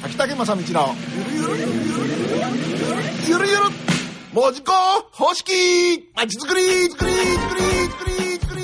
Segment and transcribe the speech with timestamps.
[0.00, 0.94] 秋竹正道の
[1.32, 2.06] ゆるゆるゆる
[3.26, 3.62] ゆるゆる
[4.32, 4.72] 文字工
[5.10, 5.52] 方式
[6.14, 8.54] まちづくりづくりづくりづくりづく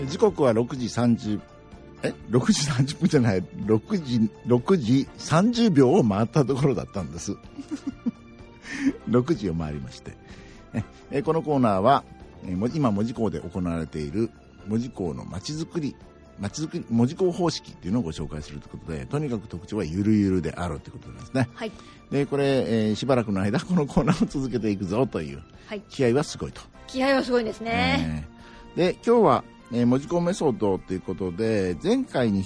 [0.00, 1.40] り時刻は6時30
[2.02, 7.36] え6時30分じゃない6時6時30秒を回ったところだったんです。
[9.10, 10.12] 6時を回りまして。
[11.10, 12.04] えこのコーナーは
[12.46, 14.30] えも今門司港で行われている
[14.66, 15.94] 門司港のまちづくり
[16.38, 21.72] まちづくり門司港方式っていうのをご紹介するということでとにかく特徴はゆるゆるであるということですねはい。
[22.10, 25.82] でこれ、えーしばらくの間このコーナーを続けていくぞというはい。
[25.88, 28.24] 気合はすごいと気合はすごいですね。
[28.26, 28.40] えー
[28.76, 32.44] で今日は、えー、文字工メソッドということで前回に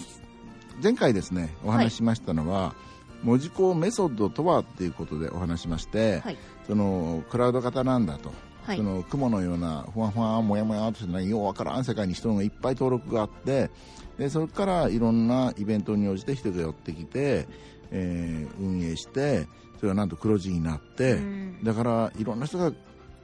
[0.83, 2.75] 前回ですねお話ししましたのは、
[3.23, 6.39] 文字工メソッドとはっていうことでお話ししまして、はい。
[6.67, 8.33] そのクラウド型なんだと、
[8.65, 13.71] はいその雲のようなふわふわもやもやとしたようわからん世界に人がいっぱい登録があって
[14.19, 17.47] でそれからいろんなイベントに応じて人が寄ってきて、
[17.91, 19.47] えー運営して
[19.79, 22.73] それがなんと黒字になって、うんだからいろんな人が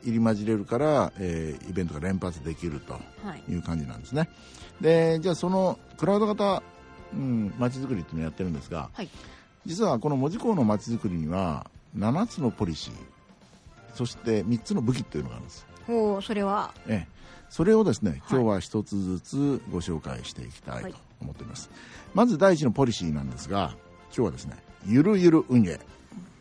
[0.03, 3.01] 入り混じれるから、えーイベントが連発できるとは
[3.49, 3.53] い。
[3.53, 4.29] いう感じなんですね
[4.81, 6.63] でじゃあそのクラウド型
[7.15, 9.09] うんまちづくりっていうのをやってるんですがはい。
[9.67, 12.95] 実はこの門司港のまちづくりには7つのポリシー
[13.95, 16.73] そして3つの武器というのがあるんです、おお、それは？
[16.87, 17.09] ええ、
[17.49, 18.21] それをですねはい。
[18.31, 20.93] 今日は一つずつご紹介していきたいはい。
[20.93, 21.71] と思っています、
[22.15, 23.75] まず第一のポリシーなんですが
[24.07, 25.79] 今日はですねゆるゆる運営。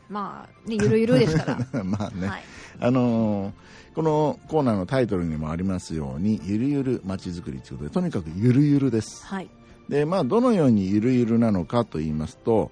[0.09, 1.83] まあ、ね、ゆるゆるですから。
[1.85, 2.43] まあね、はい。
[2.79, 3.51] あのー
[3.95, 9.25] このコーナーのタイトルにもありますようにゆるゆるまちづくりということでとにかくゆるゆるです。
[9.25, 9.49] はい。
[9.89, 12.71] で、まあ、どのようにゆるゆるなのかと言いますと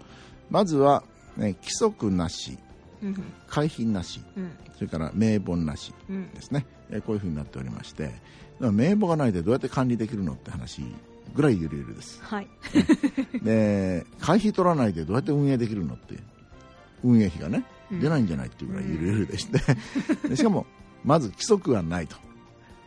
[0.50, 1.04] まずは、
[1.36, 2.58] ね、規則なし
[3.04, 3.16] うん。
[3.48, 4.52] 会費なしうん。
[4.76, 6.30] それから名簿なしうん。
[6.34, 8.12] ですね、えーこういうふうになっておりまして
[8.60, 10.82] 名簿がないでどうやって管理できるのって話
[11.36, 12.48] ぐらいゆるゆるですはい。
[13.44, 16.16] で会費取らないでどうやって運営できるのって
[17.04, 19.60] 運営費がねうん出ないんじゃないっていうぐらいゆるゆるでして、
[20.28, 20.66] でしかも
[21.06, 22.18] まず規則がないと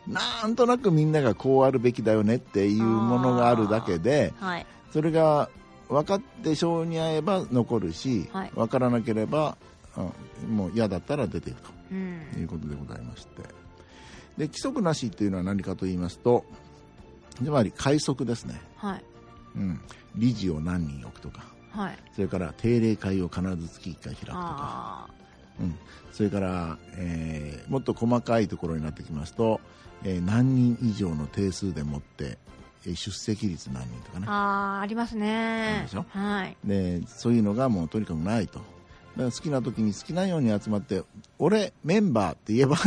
[0.07, 4.65] なんとなくみんながこうあるべきだよねっていうものがあるだけではい。
[4.91, 5.49] それが
[5.89, 9.70] 分かって性に合えば残るし、はい分からなければ、うん
[10.49, 11.57] もう嫌だったら出ていく
[11.91, 12.21] うん。
[12.33, 13.41] ということでございまして
[14.37, 16.45] で規則なしっていうのは何かと言いますと
[17.35, 19.03] つまり快速ですね、はい。
[19.55, 19.81] うん、
[20.15, 21.97] 理事を何人置くとかはい。
[22.13, 25.07] それから定例会を必ず月1回開くとか、あ
[25.59, 25.75] うん、
[26.11, 29.59] それから、えーもっと細かいところになってきますと、
[30.03, 32.37] えー何人以上の定数でもって、
[32.85, 34.19] えー出席率何人とかあ。
[34.19, 34.31] ねあ
[34.79, 36.05] あ、ありますねでしょ？
[36.09, 36.57] はい。
[36.65, 38.61] でそういうのがもうとにかくないと
[39.17, 41.03] 好きな時に好きなように集まって
[41.37, 42.77] 俺メンバーって言えば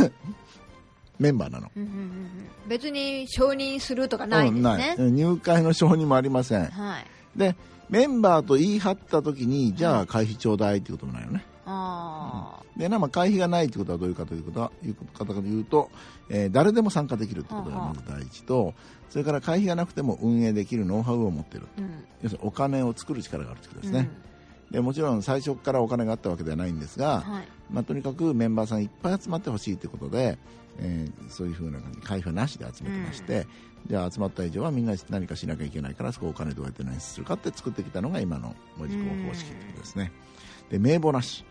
[1.19, 1.71] メンバーなの。
[1.75, 2.29] うんうんうんうん。
[2.67, 4.95] 別に承認するとかないんですね。
[4.97, 6.65] うん入会の承認もありません。
[6.65, 7.05] はい。
[7.37, 7.55] で
[7.89, 11.45] メンバーと言い張った時にじゃあ会費ちょうだいっていうこともないよね。
[11.67, 15.89] あでなまあ会費がないということはどういうかということはいうことかというと、
[16.29, 18.73] えー誰でも参加できるということがまず第一と。
[19.09, 21.67] それから会費がなくても運営できるノウハウを持っている。
[21.77, 21.81] あ。
[21.81, 21.89] うん。
[22.21, 24.09] 要するにお金を作る力があるということですね、
[24.71, 27.33] でもちろん最初からお金があったわけではないんですが、うん。
[27.33, 27.47] はい。
[27.71, 30.37] まあ、とにかくメンバーさんいっぱい集まってほしいということで、
[30.79, 33.47] えーそういうふうな感じ会費はなしで集めてまして、
[33.87, 40.11] じゃあ集まった以上はみんな何かしなきゃいけないからそこお金どうやって何するかって作ってきたのが今の文字工方式ということですね、
[40.69, 41.45] で名簿なし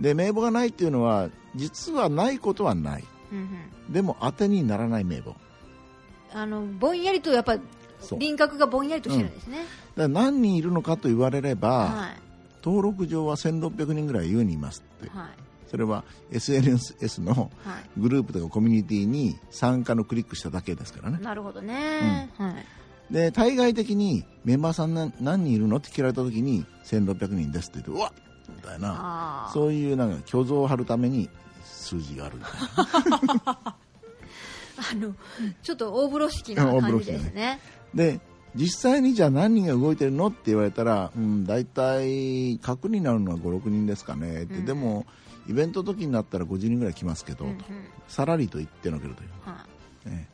[0.00, 3.92] で名簿がないっていうのは実はないことはないうんうん。
[3.92, 5.34] でも当てにならない名簿
[6.32, 7.58] あの、ぼんやりとやっぱ、
[8.18, 9.58] 輪郭がぼんやりとしてるんですね。
[9.58, 9.68] だか
[10.02, 12.10] ら何人いるのかと言われれば、は
[12.68, 15.10] 登録上は1600人ぐらい優にいますってい。
[15.10, 15.28] はい。
[15.70, 18.00] それは SNS のはい。
[18.00, 22.30] グループとかコミュニティに参加のクリックしただけですからねなるほどね。
[22.36, 22.54] はい。
[23.10, 29.50] で対外的にメンバーさん何何人いるのって聞かれた時に1600人ですって言ってうわっみたいな。
[29.54, 31.30] そういうなんか虚像を張るために
[31.64, 32.54] 数字があるみたい
[33.46, 33.56] な
[34.92, 35.14] あの、
[35.62, 37.60] ちょっと大風呂敷な感じですね。
[37.94, 38.20] で
[38.54, 44.42] 実際にじゃあ何人が動いてるのって言われたら、うん、大体核になるのは56人ですかね。
[44.42, 44.64] って、うん。
[44.64, 45.06] でも
[45.48, 47.58] イベント時になったら50人ぐらい来ますけど、うんうん。
[47.58, 47.64] と
[48.08, 49.66] さらりと言ってのけるという、は
[50.04, 50.28] ね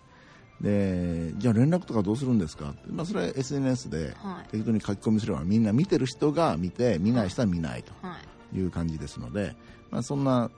[0.61, 2.71] でじゃあ連絡とかどうするんですか？
[2.71, 4.15] って、まあ、それは SNS で。
[4.51, 8.17] 適当に書き込みすればみんな見てる人が見て見ない人は見ないとは
[8.53, 8.59] い。
[8.59, 9.57] いう感じですので、
[9.91, 10.51] まあ、そんな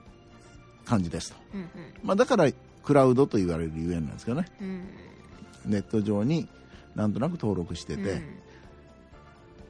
[0.85, 1.69] 感じですと、うん
[2.03, 2.49] まあ、だから
[2.83, 4.47] クラウドと言われるゆえんなんですけどね。
[4.61, 4.67] うん。
[4.67, 5.71] うん。
[5.71, 6.47] ネット上に
[6.97, 8.01] なんとなく登録してて、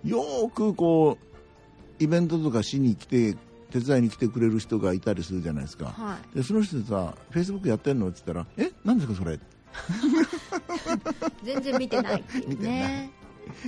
[0.04, 0.10] うん。
[0.10, 3.36] よーくこうイベントとかしに来て
[3.70, 5.88] 手伝いに来てくれる人がいたりするじゃないですか。
[5.88, 6.38] はい。
[6.38, 8.72] でその人さ「フェイスブックやってんの?」って言ったら「え？
[8.86, 9.38] 何ですかそれ?
[11.44, 13.12] 」全然見てないっていうね。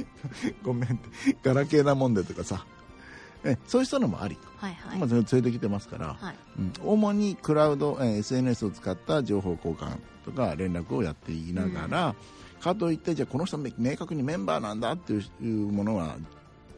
[0.63, 1.00] ごめん。
[1.44, 2.65] ガラケーなもんでとかさ
[3.44, 4.97] えそういう人のもありと、はいはい。
[4.97, 6.36] 今連れてきてますから、はい。
[6.57, 12.15] うん、主にクラウド、えー SNS を使った情報交換とか連絡をやっていながら、
[12.59, 16.18] かといってじゃあこの人め明確にメンバーなんだっていうものは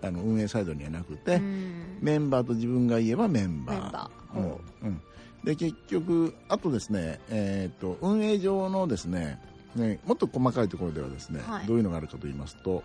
[0.04, 1.98] あの運営サイドにはなくて、うん。
[2.02, 3.82] メンバーと自分が言えばメンバー。
[3.82, 4.38] メンバー。
[4.38, 5.02] うんうん。
[5.44, 9.40] で結局あとですね、えー、と運営上のですね
[9.76, 11.66] ねもっと細かいところではですね、はい。
[11.66, 12.84] どういうのがあるかと言いますと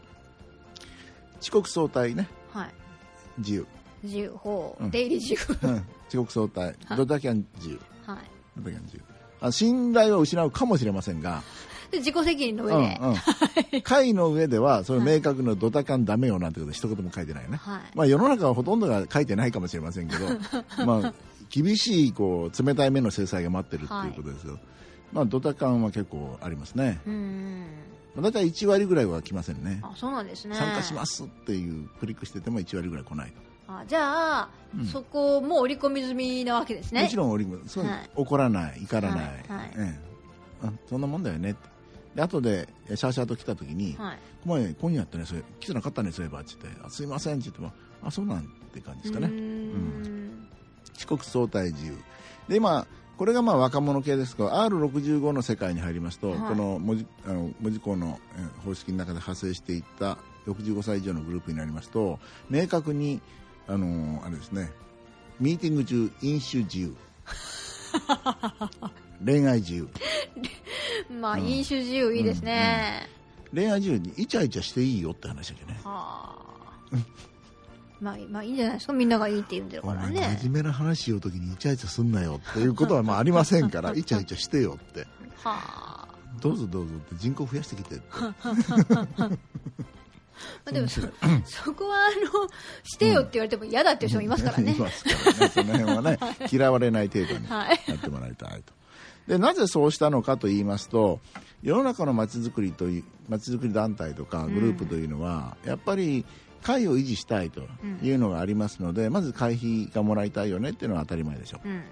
[1.41, 2.29] 遅刻早退ね。
[2.51, 2.86] はい
[3.39, 3.67] 自由、
[4.03, 4.31] 自由。
[4.37, 4.85] 法、う。
[4.85, 4.91] ん。
[4.91, 5.59] 出入り自由。
[5.63, 5.75] うん。
[6.09, 6.97] 遅刻早退はい。
[6.97, 7.81] ドタキャン自由？
[8.07, 8.19] はい。
[8.57, 9.03] ドタキャン自由？
[9.41, 11.43] あ信頼を失うかもしれませんが、
[11.91, 13.13] で自己責任のう上で、ん
[13.75, 17.81] うん、会の上ではその明確なドタキャンダメよなんてこと一言も書いてないよね、はい。
[17.95, 21.15] まあ、世の中はほとんどが書いてないかもしれませんけど、まあ、
[21.51, 24.59] 厳しいこう冷たい目の制裁が待ってるっていうことですよ、
[25.13, 27.67] まあ、ドタキャンは結構ありますね、うん
[28.15, 29.81] まあ、大体1割ぐらいは来ませんね。
[29.83, 30.57] あそうなんですね。
[30.57, 33.33] 参加しますっていうクリックしてても1割ぐらい来ない
[33.69, 34.87] あじゃあ、うん。
[34.87, 37.03] そこも織り込み済みなわけですね。
[37.03, 38.11] もちろん俺もそう、はい。
[38.15, 39.73] 怒らない怒らない、はいはい。
[39.77, 40.01] え
[40.63, 40.67] え。
[40.67, 41.51] あそんなもんだよね。
[41.51, 41.77] って
[42.17, 48.43] で後でシャーシャーと来た時に、はいお前今夜やったねそれ来てなかったねそういえばって言ってあすいませんって言ってもあそうなんっ
[48.73, 49.27] て感じですかね。
[49.27, 50.49] うーん。
[50.97, 51.97] 遅刻相対自由。
[52.49, 52.87] で今
[53.17, 56.39] これがまあ若者系ですが R65 の世界に入りますと、はい。
[56.39, 62.19] この文字あの文字工のえー方式の中で派生していった65歳以上のグループになりますと
[62.51, 63.21] 明確に
[63.69, 64.71] あのあれですね
[65.41, 66.97] ミーティング中飲酒自由。
[69.25, 69.89] 恋愛自由。
[71.21, 71.47] まあ、うん。
[71.47, 73.09] 飲酒自由いいですね、
[73.55, 75.81] 恋愛自由にイチャイチャしていいよって話だけどね。
[75.85, 76.37] は
[76.93, 76.97] あ
[78.01, 78.93] まあ、まあいいんじゃないですか？
[78.93, 85.01] みんながいいって言うんだおから前ね真面目な話しようときにイチャイチャすんなよっていうことはまあありませんから イチャイチャしてよって。
[85.01, 85.07] は
[85.47, 86.09] あ
[86.41, 88.05] どうぞどうぞって人口増やしてきてって。
[88.11, 88.31] ま
[90.67, 91.01] あでもそ
[91.47, 92.11] そこはあ
[92.43, 92.49] の
[92.85, 95.49] してよって言われても嫌だっていう人もいますからね、いますからね。
[95.49, 96.19] その辺はね
[96.53, 97.81] 嫌われない程度にはい。
[97.89, 98.75] やってもらいたいと。
[99.29, 101.21] でなぜそうしたのかと言いますと
[101.63, 106.25] 世の中のまちづくりというまちづくり団体とかグループというのは、やっぱり
[106.67, 107.63] 会を維持したいと
[108.03, 111.61] いうのがありますので、まず会費がもらいたいよねっていうのは当たり前でしょ。
[111.65, 111.83] うん。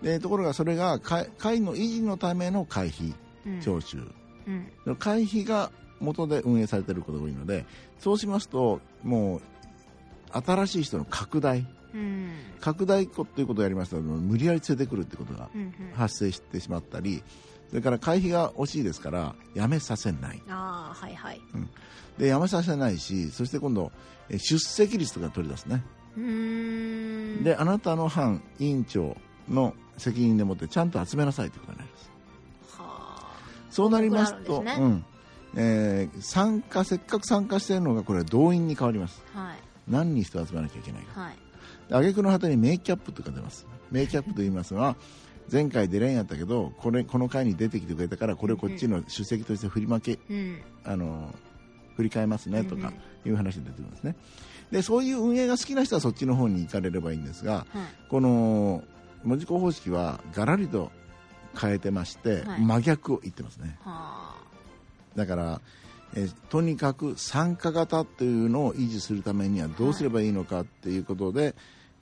[0.00, 3.14] でところがそれが会会の維持のための会費
[3.44, 3.60] うん。
[3.60, 3.98] 徴収、
[4.86, 4.96] うん。
[4.96, 7.64] 会費が元で運営されていることが多いので
[7.98, 9.42] そうしますともう
[10.32, 11.66] 新しい人の拡大。
[11.92, 12.30] うん。
[12.60, 15.74] 拡大ということをやりますと無理やり連れてくるということがうんうん。
[15.94, 17.24] 発生してしまったり
[17.72, 20.42] それから会費が惜しいですから辞めさせない。
[20.46, 21.40] ああはいはい。
[22.18, 23.90] で辞めさせないしそして今度
[24.28, 25.82] え出席率とか取り出すね。
[26.18, 27.42] うーん。
[27.44, 29.16] であなたの班委員長
[29.48, 32.10] の責任でもってちゃんと集めなさいということになります。
[32.76, 32.84] は
[33.20, 33.36] あ。
[33.70, 34.62] そうなりますと
[35.56, 39.24] えー参加せっかく参加しているのがこれは動員に変わります。
[39.32, 39.56] はい。
[39.88, 41.22] 何人人集めなきゃいけないか。
[41.22, 41.36] はい。
[41.90, 43.66] 挙句の果てにメイキャップとか出ます。
[43.90, 44.96] メイキャップと言いますのは
[45.52, 50.62] 前回出れんやったけどこれこの回に出てきてくれたからこれをこっちの出席として振り負けうん。
[50.84, 51.34] あの
[51.96, 52.92] 振り替えますねとうんか
[53.26, 54.16] いう話が出てくるんですね。
[54.70, 57.66] でそういう運営が好きな人はそっちの方に行かれればいいんですがはい。
[58.08, 58.82] この
[59.24, 60.90] 文字工方式はガラリと
[61.58, 62.60] 変えてまして、はい。
[62.62, 63.76] 真逆を言ってますね。
[63.82, 64.34] は
[65.14, 65.60] だから、
[66.14, 71.54] えーとにかく参加型っていうのを維持するためにはどうすればいいのかっていうことで、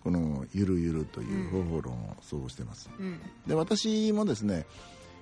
[0.02, 3.21] このゆるゆるという方法論をそうしてます、あうん。
[3.47, 4.66] で私もですね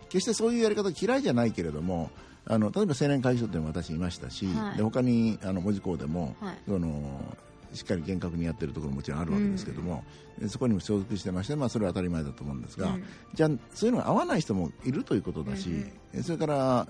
[0.09, 2.11] 決してそういうやり方嫌いじゃないけれども
[2.47, 4.77] あの例えば青年会議所でも私いましたし、はい。
[4.79, 6.59] で他にあの文字工でも、はい。
[6.67, 7.37] その
[7.75, 10.03] しっかり厳格にやってるところももちろんあるわけですけども、
[10.39, 13.05] でそこにも所属してまして、まあ、それは当たり前だと思うんですが、うん。
[13.35, 16.89] じゃあそういうのが合わない人もいるということだし、うんえそれから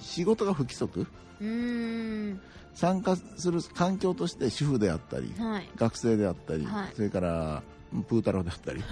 [0.00, 1.06] 仕事が不規則？
[2.74, 5.68] 参加する環境として主婦であったり、はい。
[5.76, 6.88] 学生であったり、はい。
[6.94, 7.62] それから
[8.08, 8.82] プー太郎であったり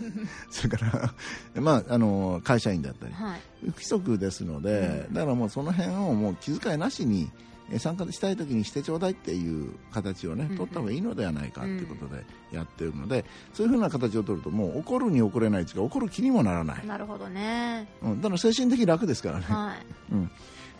[0.50, 3.12] それから、まあ、あの会社員であったり。
[3.14, 3.40] はい。
[3.62, 10.56] 不規則ですので、だからもうその辺をもう気遣いなしにえ参加したい時にしてちょうだいっていう形をね、うん。
[10.56, 13.24] 取った方がいいのではないかということでやっているので、
[13.54, 17.88] そういうふうな形を取るともう怒るに怒れないというか怒る気にもならない、なるほどね。
[18.02, 19.86] うん、だから精神的に楽ですからね、はい。
[20.12, 20.30] うん、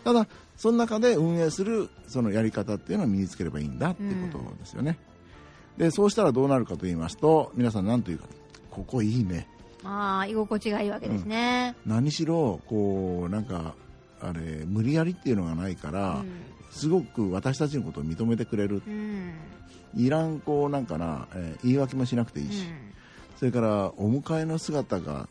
[0.03, 4.97] ただその中で運営するそのやり方っていうのを身につければいいんだっていうことですよね、
[5.77, 8.27] でそうしたらどうなるかと言いますと皆さん何というか
[8.69, 9.47] ここいいね
[9.83, 11.75] ああ居心地がいいわけですね。
[11.85, 13.73] 何しろこうなんか
[14.21, 18.81] あれ無理やりっていうのがないから、うんすごく私たちのことを認めてくれる。
[18.87, 19.33] うん。
[19.93, 22.65] いらんこうなんかな、えー言い訳もしなくていいし、
[23.37, 25.27] それからお迎えの姿が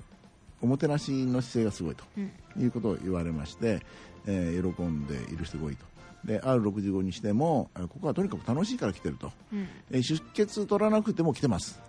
[0.61, 2.30] おもてなしの姿勢がすごいとうん。
[2.62, 3.80] いうことを言われまして、
[4.26, 5.85] えー喜んでいる人が多いと。
[6.25, 9.66] で R65 にしてもえーここはとにかく楽しいから来てると、うん。
[9.90, 11.80] えー出血取らなくても来てます。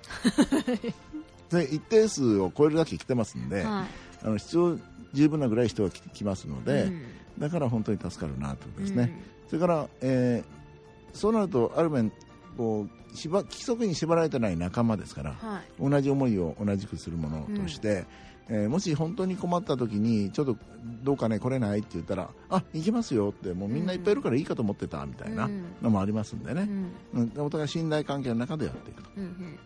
[1.51, 3.85] で一定数を超えるだけ来てますんで、は
[4.23, 4.79] あの必要
[5.13, 7.01] 十分なぐらい人が来来ますのいで、うん。
[7.37, 10.61] だから本当に助かるなということですね、うんそれから、えー
[11.13, 12.09] そうなるとある面
[12.55, 15.89] こうしば規則に縛られてない仲間ですから、はい。
[15.89, 18.05] 同じ思いを同じくするものとして、
[18.47, 20.57] えーもし本当に困った時にちょっと
[21.03, 25.63] どうかね来れないって言ったらあ行きますよってもうみんないっぱいいるからいいかと思ってたみたいなうん。
[25.81, 26.67] のもありますんでね、
[27.13, 27.31] うん。
[27.35, 27.45] うん。
[27.45, 29.09] お互い信頼関係の中でやっていくと。
[29.17, 29.59] うん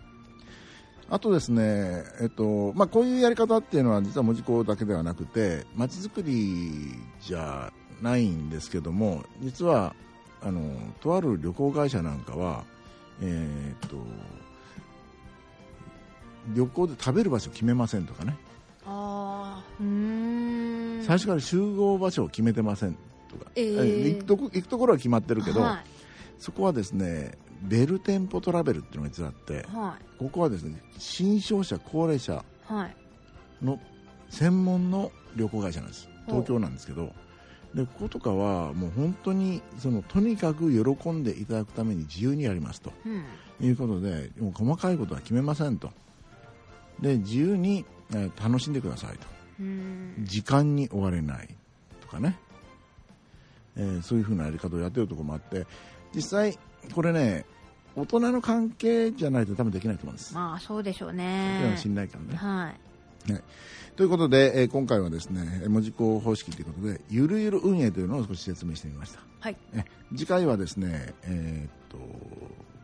[1.08, 7.72] あとですね、えっとまあ、こういうやり方っていうのは実は門司港だけではなくてまちづくりじゃ
[8.02, 9.96] ないんですけども実は
[10.42, 10.62] あの
[11.02, 12.64] とある旅行会社なんかは、
[13.22, 13.98] えーっと
[16.54, 18.36] 旅行で食べる場所を決めませんとかね。
[18.86, 21.04] ああうーん。
[21.04, 22.94] 最初から集合場所を決めてません
[23.30, 24.14] とか、えー。
[24.14, 25.90] 行くとこ行くところは決まってるけど、はい。
[26.38, 27.32] そこはですね
[27.64, 32.44] ベル店舗トラベルっていうのが実はあってはここはですね新商者高齢者
[33.64, 33.80] の
[34.30, 36.08] 専門の旅行会社なんです。
[36.28, 37.12] 東京なんですけど
[37.75, 42.94] でこことかはもう本当にそのとにかく喜んでいただくために自由にやりますと。
[43.05, 43.24] うん。
[43.62, 45.91] いうことでもう細かいことは決めませんと。
[47.01, 49.27] で自由に、えー楽しんでくださいと。
[49.60, 50.15] うん。
[50.24, 51.50] 時間に追われない
[52.01, 52.39] とかね、
[53.75, 55.67] えーそういうふうなやり方をやってるところもあって
[56.13, 56.58] 実際
[56.94, 57.46] これね
[57.96, 61.72] 大人の関係じゃないと多分できないと思うんです、まあそうでしょうね。
[61.72, 62.36] は信頼感ね。
[62.36, 62.85] はい
[63.96, 69.20] ということで、えー今回はですね文字工方式ということでゆるゆる運営というのを少し説明してみました。
[69.39, 69.58] はい。
[69.74, 71.98] え次回はですねえーっと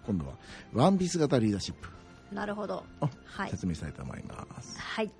[0.06, 0.34] 今度は
[0.74, 1.90] ワンピース型リーダーシップ。
[2.34, 2.84] なるほど。
[3.02, 3.50] をはい。
[3.52, 5.12] 説明したいと思います、はい